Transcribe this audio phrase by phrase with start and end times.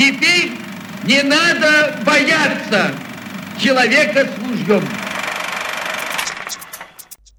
[0.00, 0.52] Теперь
[1.04, 2.90] не надо бояться
[3.62, 4.82] человека с ружьем.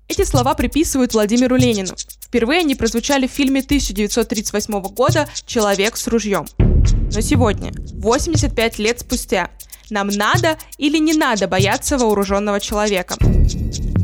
[0.08, 1.96] Эти слова приписывают Владимиру Ленину.
[2.24, 6.46] Впервые они прозвучали в фильме 1938 года «Человек с ружьем».
[6.60, 9.50] Но сегодня, 85 лет спустя,
[9.90, 13.16] нам надо или не надо бояться вооруженного человека?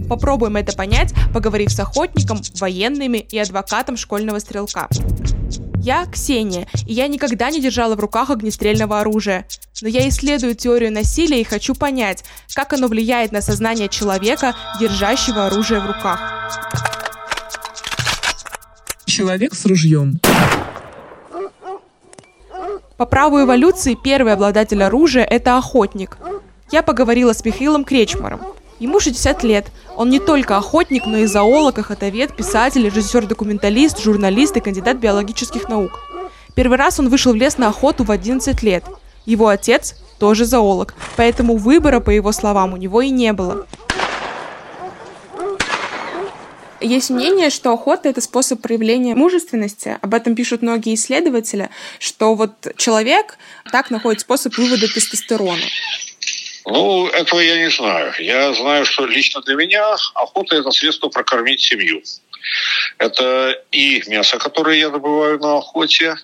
[0.10, 4.90] Попробуем это понять, поговорив с охотником, военными и адвокатом школьного стрелка.
[5.88, 9.48] Я Ксения, и я никогда не держала в руках огнестрельного оружия.
[9.82, 15.48] Но я исследую теорию насилия и хочу понять, как оно влияет на сознание человека, держащего
[15.48, 16.20] оружие в руках.
[19.06, 20.20] Человек с ружьем.
[22.98, 26.18] По праву эволюции первый обладатель оружия– это охотник.
[26.70, 28.42] Я поговорила с Михаилом Кречмаром.
[28.80, 29.68] Ему 60 лет.
[29.96, 36.00] Он не только охотник, но и зоолог, охотовед, писатель, режиссер-документалист, журналист и кандидат биологических наук.
[36.54, 38.84] Первый раз он вышел в лес на охоту в 11 лет.
[39.26, 43.68] Его отец тоже зоолог, поэтому выбора, по его словам, у него и не было.
[46.80, 49.98] Есть мнение, что охота— это способ проявления мужественности.
[50.02, 53.40] Об этом пишут многие исследователи, что вот человек
[53.72, 55.64] так находит способ вывода тестостерона.
[56.70, 58.14] Ну, этого я не знаю.
[58.20, 62.04] Я знаю, что лично для меня охота– это средство прокормить семью.
[62.98, 66.16] Это и мясо, которое я добываю на охоте,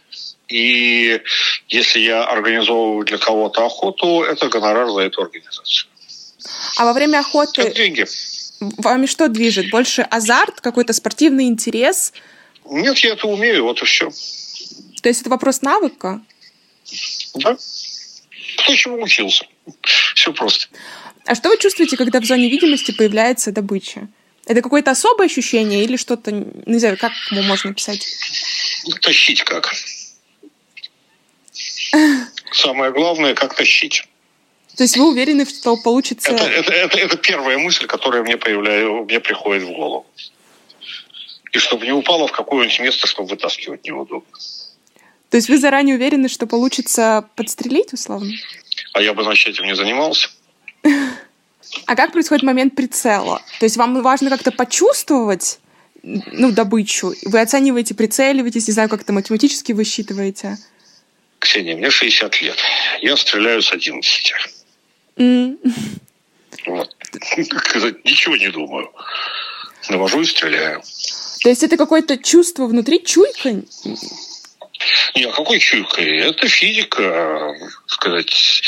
[0.49, 1.21] и
[1.69, 5.87] если я организовываю для кого-то охоту, это гонорар за эту организацию.
[6.77, 7.61] А во время охоты...
[7.61, 8.05] Это деньги.
[8.59, 9.69] Вами что движет?
[9.71, 12.11] Больше азарт, какой-то спортивный интерес?
[12.65, 14.11] Нет, я это умею, вот и все.
[15.01, 16.21] То есть это вопрос навыка?
[17.35, 17.57] Да.
[18.63, 19.45] Кто чему учился.
[20.15, 20.67] Все просто.
[21.25, 24.07] А что вы чувствуете, когда в зоне видимости появляется добыча?
[24.45, 28.05] Это какое-то особое ощущение или что-то, не знаю, как ему можно описать?
[29.01, 29.73] Тащить как.
[32.51, 34.05] Самое главное, как тащить.
[34.75, 36.31] То есть вы уверены, что получится...
[36.31, 40.05] Это, это, это, это первая мысль, которая мне, появляю, мне приходит в голову.
[41.51, 44.37] И чтобы не упало в какое-нибудь место, чтобы вытаскивать неудобно.
[45.29, 48.31] То есть вы заранее уверены, что получится подстрелить, условно?
[48.93, 50.29] А я бы, значит, этим не занимался.
[51.85, 53.41] А как происходит момент прицела?
[53.59, 55.59] То есть вам важно как-то почувствовать
[56.03, 57.13] ну, добычу?
[57.23, 60.57] Вы оцениваете, прицеливаетесь, не знаю, как это математически высчитываете?
[61.39, 62.57] Ксения, мне 60 лет.
[63.01, 64.33] Я стреляю с 11.
[65.17, 65.57] Mm.
[66.67, 66.95] Вот.
[68.03, 68.91] Ничего не думаю.
[69.89, 70.81] Навожу и стреляю.
[71.41, 73.61] То есть это какое-то чувство внутри, чуйка?
[75.15, 76.19] Не, а какой чуйкой?
[76.19, 77.55] Это физика,
[77.87, 78.63] сказать.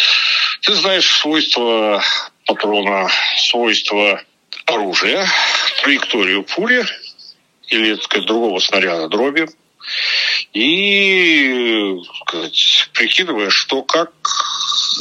[0.65, 2.03] Ты знаешь свойства
[2.47, 4.23] патрона, свойства
[4.65, 5.27] оружия,
[5.83, 6.83] траекторию пули
[7.67, 9.47] или, так сказать, другого снаряда дроби.
[10.53, 14.11] И, сказать, прикидывая, что как,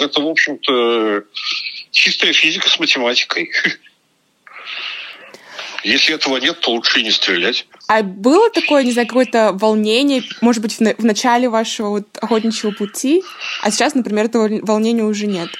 [0.00, 1.24] это, в общем-то,
[1.90, 3.50] чистая физика с математикой.
[5.84, 7.66] Если этого нет, то лучше и не стрелять.
[7.88, 12.08] А было такое, не знаю, какое-то волнение, может быть, в, на- в начале вашего вот
[12.20, 13.22] охотничьего пути,
[13.60, 15.50] а сейчас, например, этого волнения уже нет?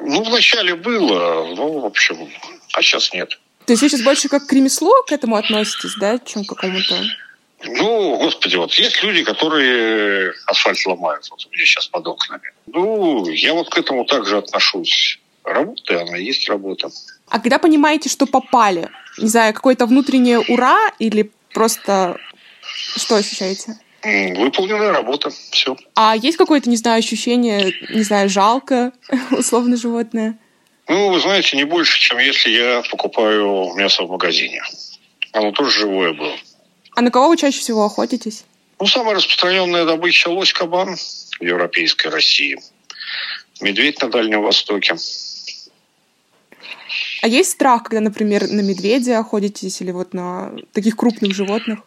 [0.00, 2.28] Ну, вначале было, ну, в общем,
[2.72, 3.38] а сейчас нет.
[3.66, 6.96] То есть вы сейчас больше как к ремеслу к этому относитесь, да, чем к какому-то...
[7.62, 12.50] Ну, господи, вот есть люди, которые асфальт ломают, вот у меня сейчас под окнами.
[12.66, 15.20] Ну, я вот к этому также отношусь.
[15.44, 16.90] Работа, она есть работа.
[17.28, 18.88] А когда понимаете, что попали,
[19.18, 22.18] не знаю, какое-то внутреннее ура или просто
[22.96, 23.78] что ощущаете?
[24.02, 25.76] Выполненная работа, все.
[25.94, 28.92] А есть какое-то, не знаю, ощущение, не знаю, жалко,
[29.30, 30.38] условно, животное?
[30.88, 34.62] Ну, вы знаете, не больше, чем если я покупаю мясо в магазине.
[35.32, 36.34] Оно тоже живое было.
[36.96, 38.44] А на кого вы чаще всего охотитесь?
[38.80, 42.58] Ну, самая распространенная добыча– лось-кабан в европейской России.
[43.60, 44.96] Медведь на Дальнем Востоке.
[47.22, 51.80] А есть страх, когда, например, на медведя охотитесь или вот на таких крупных животных?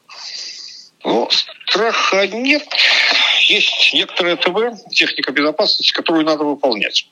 [1.03, 2.67] Ну, страха нет.
[3.47, 4.55] Есть некоторая ТВ,
[4.91, 7.07] техника безопасности, которую надо выполнять.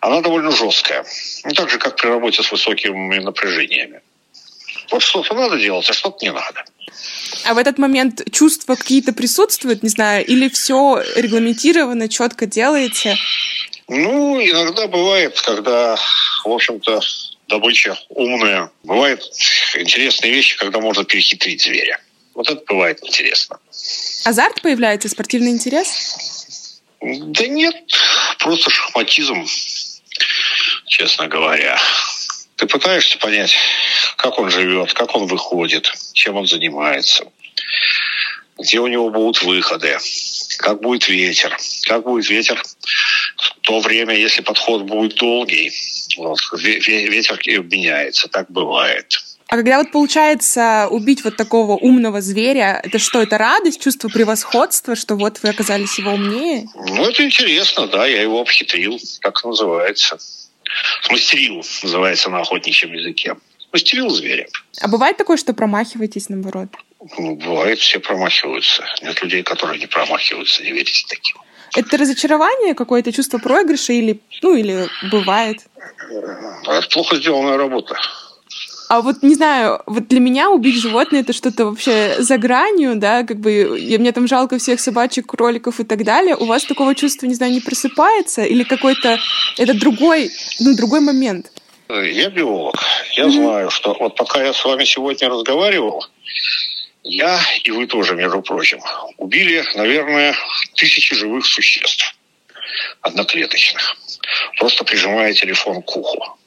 [0.00, 1.04] Она довольно жесткая.
[1.44, 4.00] Не так же, как при работе с высокими напряжениями.
[4.90, 6.64] Вот что-то надо делать, а что-то не надо.
[7.44, 13.16] А в этот момент чувства какие-то присутствуют, не знаю, или все регламентировано, четко делаете?
[13.88, 15.96] Ну, иногда бывает, когда,
[16.44, 17.00] в общем-то,
[17.48, 18.70] добыча умная.
[18.82, 19.22] Бывают
[19.76, 22.00] интересные вещи, когда можно перехитрить зверя.
[22.34, 23.58] Вот это бывает интересно.
[24.24, 26.80] Азарт появляется, спортивный интерес?
[27.00, 27.76] Да нет,
[28.40, 29.46] просто шахматизм,
[30.86, 31.78] честно говоря.
[32.56, 33.54] Ты пытаешься понять,
[34.16, 37.24] как он живет, как он выходит, чем он занимается,
[38.58, 39.98] где у него будут выходы.
[40.58, 41.56] как будет ветер,
[41.86, 42.60] как будет ветер
[43.66, 45.72] то время, если подход будет долгий,
[46.16, 49.18] вот, ветер меняется, так бывает.
[49.48, 54.94] А когда вот получается убить вот такого умного зверя, это что, это радость, чувство превосходства,
[54.94, 56.68] что вот вы оказались его умнее?
[56.74, 60.18] Ну, это интересно, да, я его обхитрил, как называется.
[61.02, 63.34] Смастерил, называется на охотничьем языке.
[63.70, 64.46] Смастерил зверя.
[64.80, 66.68] А бывает такое, что промахиваетесь, наоборот?
[67.18, 68.84] Ну, бывает, все промахиваются.
[69.02, 71.36] Нет людей, которые не промахиваются, не верите таким.
[71.74, 75.66] Это разочарование, какое-то чувство проигрыша или, ну, или бывает?
[76.66, 77.96] Это плохо сделанная работа.
[78.88, 83.24] А вот, не знаю, вот для меня убить животное это что-то вообще за гранью, да,
[83.24, 86.36] как бы я, мне там жалко всех собачек, кроликов и так далее.
[86.36, 88.44] У вас такого чувства, не знаю, не просыпается?
[88.44, 89.18] Или какой-то,
[89.58, 90.30] это другой,
[90.60, 91.50] ну, другой момент?
[91.88, 92.76] Я биолог.
[93.16, 93.30] Я mm-hmm.
[93.30, 96.04] знаю, что вот пока я с вами сегодня разговаривал,
[97.06, 98.80] я и вы тоже, между прочим,
[99.16, 100.36] убили, наверное,
[100.74, 102.14] тысячи живых существ
[103.00, 103.96] одноклеточных,
[104.58, 106.38] просто прижимая телефон к уху.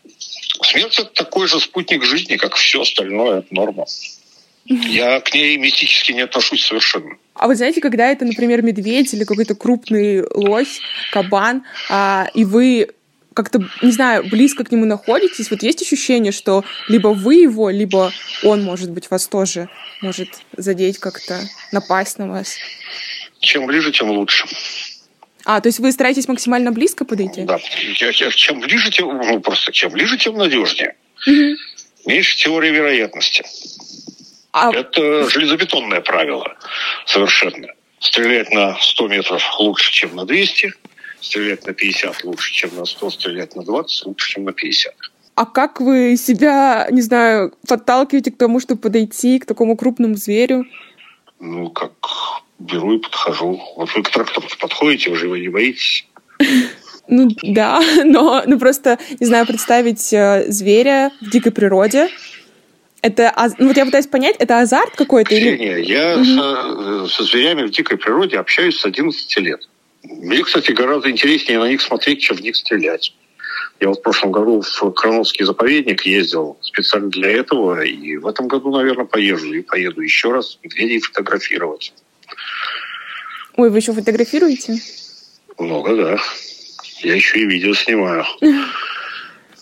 [0.61, 3.85] Смерть– это такой же спутник жизни, как все остальное, это норма.
[4.65, 7.15] Я к ней мистически не отношусь совершенно.
[7.33, 12.89] А вы знаете, когда это, например, медведь или какой-то крупный лось, кабан, а, и вы
[13.43, 18.11] как-то, не знаю, близко к нему находитесь, вот есть ощущение, что либо вы его, либо
[18.43, 19.69] он, может быть, вас тоже
[20.01, 20.27] может
[20.57, 21.39] задеть как-то,
[21.71, 22.57] напасть на вас?
[23.39, 24.45] Чем ближе, тем лучше.
[25.45, 27.43] А, то есть вы стараетесь максимально близко подойти?
[27.43, 27.59] Да.
[27.59, 30.97] Чем ближе, тем, ну, просто чем ближе, тем надежнее.
[31.25, 31.55] Угу.
[32.07, 33.45] Меньше теории вероятности.
[34.51, 34.69] А...
[34.73, 36.57] Это железобетонное правило
[37.05, 37.67] совершенно.
[37.99, 40.73] Стрелять на 100 метров лучше, чем на 200,
[41.21, 44.93] стрелять на 50 лучше, чем на 100, стрелять на 20 лучше, чем на 50.
[45.35, 50.65] А как вы себя, не знаю, подталкиваете к тому, чтобы подойти к такому крупному зверю?
[51.39, 51.93] Ну, как
[52.59, 53.61] беру и подхожу.
[53.77, 56.05] Вот вы к трактору подходите, уже вы не боитесь.
[57.07, 62.09] Ну да, но ну просто, не знаю, представить э, зверя в дикой природе.
[63.01, 65.33] Это, ну вот я пытаюсь понять, это азарт какой-то?
[65.33, 65.57] Или...
[65.57, 66.25] Не, я угу.
[66.25, 69.68] со, со зверями в дикой природе общаюсь с 11 лет.
[70.03, 73.13] Мне, кстати, гораздо интереснее на них смотреть, чем в них стрелять.
[73.79, 78.47] Я вот в прошлом году в Крановский заповедник ездил специально для этого, и в этом
[78.47, 81.93] году, наверное, поезжу и поеду еще раз медведей фотографировать.
[83.55, 84.79] Ой, вы еще фотографируете?
[85.57, 86.17] Много, да.
[87.01, 88.25] Я еще и видео снимаю.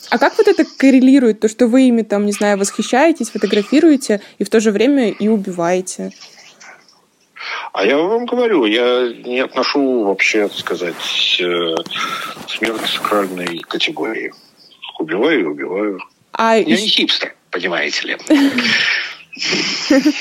[0.10, 4.44] А как вот это коррелирует, то, что вы ими там, не знаю, восхищаетесь, фотографируете, и
[4.44, 6.12] в то же время и убиваете?
[7.74, 11.76] А я вам говорю, я не отношу вообще, так сказать, э,
[12.48, 14.34] смерть к сакральной категории.
[15.00, 16.00] Убиваю и убиваю.
[16.32, 18.18] А я не хипстер, понимаете ли.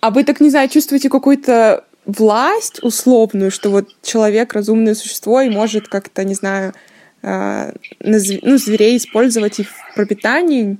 [0.00, 5.50] А вы так, не знаю, чувствуете какой-то власть условную, что вот человек разумное существо и
[5.50, 6.72] может как-то, не знаю,
[7.22, 10.76] э, ну, зверей использовать их в пропитании?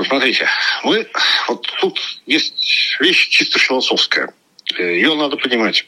[0.00, 0.46] Смотрите,
[0.84, 1.06] мы
[1.48, 4.32] вот тут есть вещь чисто философская.
[4.78, 5.86] Ее надо понимать.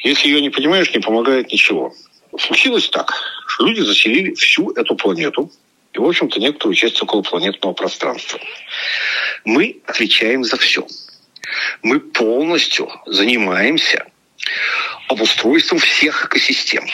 [0.00, 1.94] Если ее не понимаешь, не помогает ничего.
[2.38, 3.12] Случилось так,
[3.46, 5.50] что люди заселили всю эту планету
[5.92, 8.40] и, в общем-то, некоторую часть околопланетного пространства.
[9.44, 10.86] Мы отвечаем за все
[11.82, 14.06] мы полностью занимаемся
[15.08, 16.86] обустройством всех экосистем.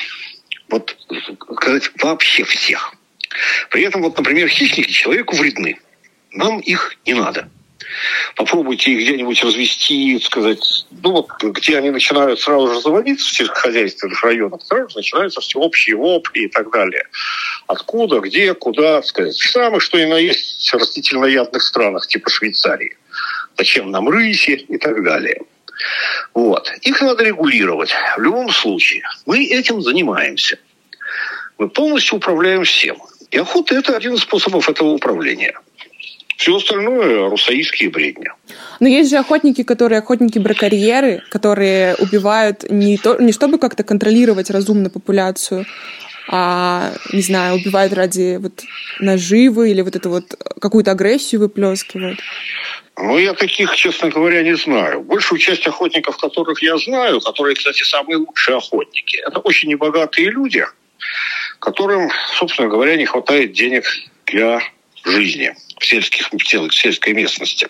[0.68, 0.96] Вот
[1.56, 2.94] сказать, вообще всех.
[3.70, 5.78] При этом, вот, например, хищники человеку вредны.
[6.32, 7.48] Нам их не надо.
[8.36, 14.22] Попробуйте их где-нибудь развести, сказать, ну вот где они начинают сразу же заводиться в сельскохозяйственных
[14.22, 17.04] районах, сразу же начинаются всеобщие вопли и так далее.
[17.66, 19.36] Откуда, где, куда, сказать.
[19.36, 22.96] Самых, что и на есть растительноядных странах, типа Швейцарии
[23.56, 25.40] зачем нам рыси и так далее.
[26.34, 26.70] Вот.
[26.82, 27.92] Их надо регулировать.
[28.16, 30.58] В любом случае, мы этим занимаемся.
[31.58, 32.96] Мы полностью управляем всем.
[33.30, 35.58] И охота– это один из способов этого управления.
[36.36, 38.28] Все остальное– русаистские бредни.
[38.80, 44.90] Но есть же охотники, которые охотники-браконьеры, которые убивают не, то, не чтобы как-то контролировать разумно
[44.90, 45.64] популяцию,
[46.28, 48.62] а, не знаю, убивают ради вот
[48.98, 50.24] наживы или вот это вот
[50.60, 52.18] какую-то агрессию выплескивают.
[52.96, 55.00] Ну, я таких, честно говоря, не знаю.
[55.02, 60.64] Большую часть охотников, которых я знаю, которые, кстати, самые лучшие охотники, это очень небогатые люди,
[61.58, 63.84] которым, собственно говоря, не хватает денег
[64.26, 64.60] для
[65.04, 67.68] жизни в, сельских, в сельской местности.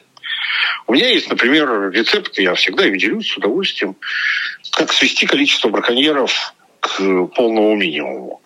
[0.87, 3.97] У меня есть, например, рецепт, я всегда им делюсь с удовольствием,
[4.73, 6.99] как свести количество браконьеров к
[7.35, 8.43] полному минимуму.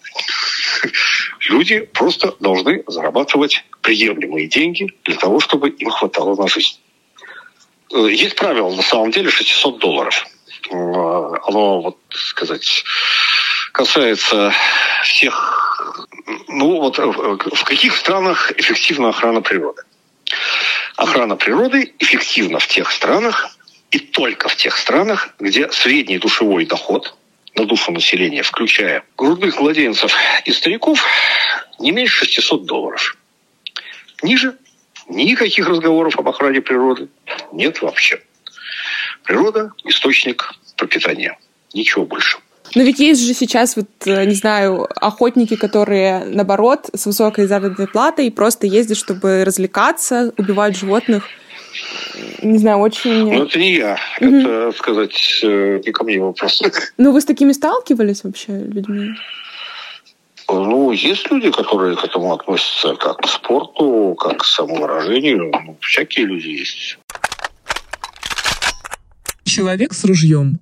[1.49, 6.79] Люди просто должны зарабатывать приемлемые деньги для того, чтобы им хватало на жизнь.
[7.93, 10.27] Э, есть правило, на самом деле, 600 долларов.
[10.71, 12.85] оно, вот сказать,
[13.73, 14.53] касается
[15.05, 15.68] всех,
[16.49, 19.82] ну вот в каких странах эффективна охрана природы?
[20.97, 23.56] Охрана природы эффективна в тех странах
[23.90, 27.14] и только в тех странах, где средний душевой доход
[27.54, 31.02] на душу населения, включая грудных младенцев и стариков,
[31.78, 33.16] не меньше 600 долларов.
[34.23, 34.56] Ниже
[35.08, 37.08] никаких разговоров об охране природы
[37.52, 38.20] нет вообще.
[39.25, 41.38] Природа– источник пропитания.
[41.73, 42.38] Ничего больше.
[42.75, 47.89] Но ведь есть же сейчас, вот, э, не знаю, охотники, которые, наоборот, с высокой заработной
[47.89, 51.25] платой просто ездят, чтобы развлекаться, убивают животных.
[52.43, 53.33] Не знаю, очень...
[53.33, 53.99] Ну, это не я.
[54.21, 54.37] Угу.
[54.37, 56.63] Это, сказать, э, не ко мне вопрос.
[56.99, 59.15] Ну, вы с такими сталкивались вообще людьми?
[60.51, 65.53] Ну, есть люди, которые к этому относятся как к спорту, как к самовыражению.
[65.53, 66.99] Ну, всякие люди есть.
[69.45, 70.59] Человек с ружьем.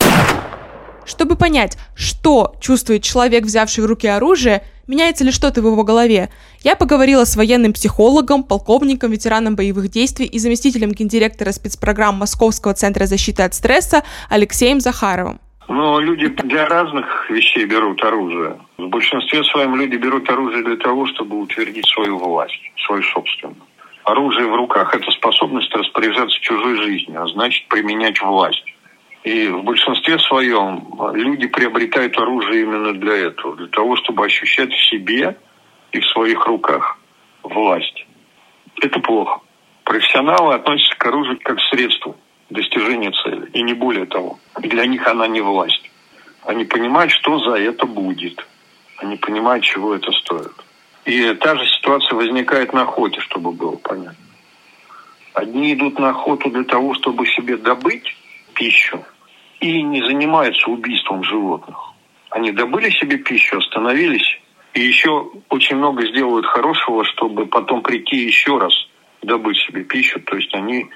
[1.06, 6.30] Чтобы понять, что чувствует человек, взявший в руки оружие, меняется ли что-то в его голове,
[6.62, 13.06] я поговорила с военным психологом, полковником, ветераном боевых действий и заместителем гендиректора спецпрограмм Московского центра
[13.06, 15.38] защиты от стресса Алексеем Захаровым.
[15.68, 18.58] Но люди для разных вещей берут оружие.
[18.76, 23.56] В большинстве своем люди берут оружие для того, чтобы утвердить свою власть, свою собственную.
[24.04, 28.64] Оружие в руках– это способность распоряжаться чужой жизнью, а значит применять власть.
[29.26, 34.88] И в большинстве своем люди приобретают оружие именно для этого, для того, чтобы ощущать в
[34.88, 35.36] себе
[35.90, 36.96] и в своих руках
[37.42, 38.06] власть.
[38.80, 39.40] Это плохо.
[39.82, 42.16] Профессионалы относятся к оружию как к средству
[42.50, 44.38] достижения цели, и не более того.
[44.60, 45.90] Для них она не власть.
[46.44, 48.46] Они понимают, что за это будет.
[48.98, 50.52] Они понимают, чего это стоит.
[51.04, 54.24] И та же ситуация возникает на охоте, чтобы было понятно.
[55.34, 58.16] Одни идут на охоту для того, чтобы себе добыть
[58.54, 59.04] пищу,
[59.60, 61.76] и не занимаются убийством животных.
[62.30, 64.40] Они добыли себе пищу, остановились,
[64.74, 68.74] и еще очень много сделают хорошего, чтобы потом прийти еще раз
[69.22, 70.20] добыть себе пищу.
[70.20, 70.86] То есть они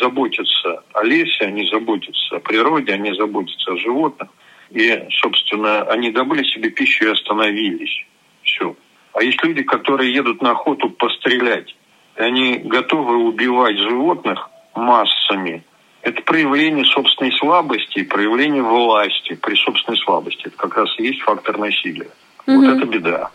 [0.00, 4.28] заботятся о лесе, они заботятся о природе, они заботятся о животных.
[4.70, 8.06] И, собственно, они добыли себе пищу и остановились.
[8.42, 8.74] Все.
[9.14, 11.74] А есть люди, которые едут на охоту пострелять.
[12.16, 15.64] И они готовы убивать животных массами,
[16.02, 20.42] это проявление собственной слабости и проявление власти при собственной слабости.
[20.46, 22.08] Это как раз и есть фактор насилия.
[22.46, 22.56] Угу.
[22.56, 23.30] Вот это беда.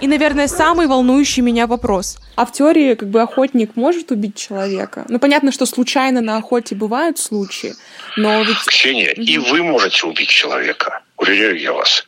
[0.00, 2.18] И, наверное, самый волнующий меня вопрос.
[2.34, 5.04] А в теории, как бы, охотник может убить человека?
[5.08, 7.74] Ну, понятно, что случайно на охоте бывают случаи,
[8.16, 8.58] но ведь...
[8.66, 12.04] Ксения, и вы можете убить человека, уверяю я вас.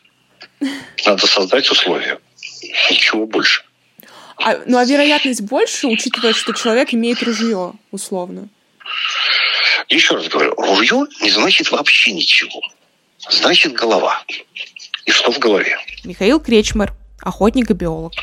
[1.05, 2.19] Надо создать условия.
[2.91, 3.64] Ничего больше.
[4.37, 8.49] А, ну а вероятность больше, учитывая, что человек имеет ружье, условно.
[9.87, 12.61] Еще раз говорю, ружье не значит вообще ничего.
[13.29, 14.23] Значит голова.
[15.05, 15.77] И что в голове?
[16.03, 18.13] Михаил Кречмар, охотник и биолог.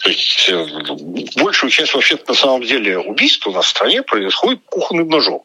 [0.00, 0.66] То есть э,
[1.36, 5.44] большую часть вообще на самом деле убийств у нас в стране происходит кухонным ножом.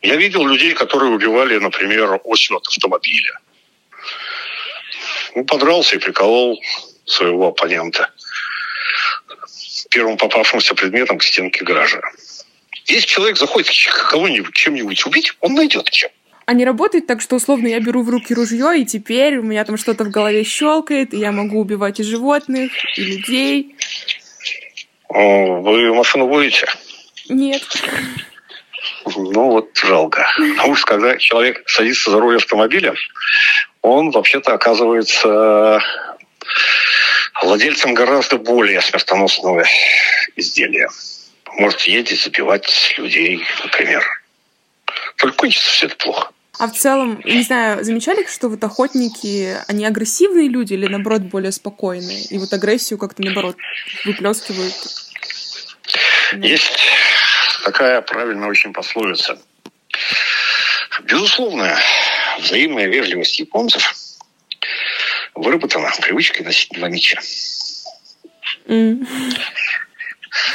[0.00, 3.38] Я видел людей, которые убивали, например, осью от автомобиля.
[5.34, 6.60] Ну, подрался и приколол
[7.04, 8.10] своего оппонента
[9.90, 12.00] первым попавшимся предметом к стенке гаража.
[12.86, 13.70] Если человек заходит
[14.10, 16.10] кого-нибудь чем-нибудь убить, он найдет чем.
[16.44, 19.64] А не работает так, что условно я беру в руки ружье, и теперь у меня
[19.64, 23.76] там что-то в голове щелкает, и я могу убивать и животных, и людей.
[25.08, 26.66] Вы машину водите?
[27.28, 27.62] Нет.
[29.04, 30.26] Ну вот жалко.
[30.56, 32.94] Потому что когда человек садится за руль автомобиля,
[33.80, 35.80] он вообще-то оказывается
[37.42, 39.64] владельцам гораздо более смертоносного
[40.36, 40.88] изделия.
[41.58, 44.04] Может едет забивать людей, например.
[45.16, 46.30] Только кончится все это плохо.
[46.58, 51.50] А в целом, не знаю, замечали, что вот охотники, они агрессивные люди или, наоборот, более
[51.50, 52.24] спокойные?
[52.24, 53.56] И вот агрессию как-то, наоборот,
[54.04, 54.74] выплескивают?
[56.34, 56.78] Есть
[57.64, 59.40] такая правильная очень пословица.
[61.04, 61.76] Безусловно,
[62.38, 63.94] взаимная вежливость японцев
[65.34, 67.18] выработана привычкой носить два меча.
[68.66, 69.06] Mm.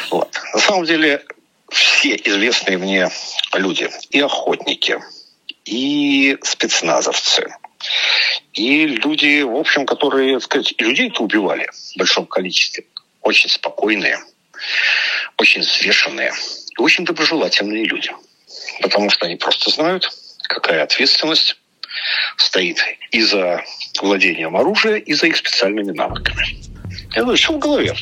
[0.09, 0.39] Вот.
[0.53, 1.23] На самом деле
[1.69, 3.09] все известные мне
[3.53, 4.99] люди, и охотники,
[5.65, 7.53] и спецназовцы,
[8.53, 12.85] и люди, в общем, которые, так сказать, людей-то убивали в большом количестве,
[13.21, 14.19] очень спокойные,
[15.37, 16.33] очень взвешенные
[16.77, 18.11] и очень доброжелательные люди.
[18.81, 20.09] Потому что они просто знают,
[20.43, 21.57] какая ответственность
[22.37, 22.79] стоит
[23.11, 23.63] и за
[24.01, 26.57] владением оружия, и за их специальными навыками.
[27.15, 27.93] Говорю, все в голове.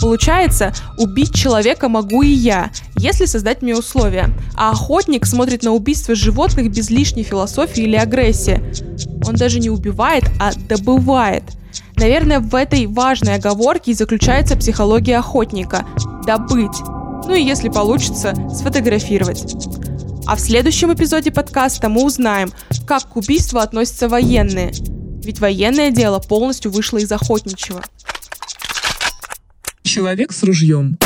[0.00, 4.30] Получается, убить человека могу и я, если создать мне условия.
[4.56, 8.60] А охотник смотрит на убийство животных без лишней философии или агрессии.
[9.24, 11.44] Он даже не убивает, а добывает.
[11.96, 15.86] Наверное, в этой важной оговорке и заключается психология охотника–
[16.26, 16.76] добыть.
[17.26, 19.44] Ну и если получится, сфотографировать.
[20.26, 22.52] А в следующем эпизоде подкаста мы узнаем,
[22.86, 24.72] как к убийству относятся военные.
[25.24, 27.82] Ведь военное дело полностью вышло из охотничьего.
[29.82, 30.98] Человек с ружьем.